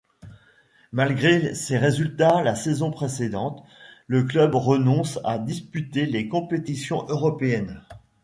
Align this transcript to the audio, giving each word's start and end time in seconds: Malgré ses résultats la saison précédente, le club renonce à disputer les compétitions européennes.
Malgré 0.91 1.53
ses 1.53 1.77
résultats 1.77 2.41
la 2.41 2.55
saison 2.55 2.89
précédente, 2.89 3.63
le 4.07 4.23
club 4.23 4.55
renonce 4.55 5.19
à 5.23 5.37
disputer 5.37 6.07
les 6.07 6.27
compétitions 6.27 7.05
européennes. 7.07 7.83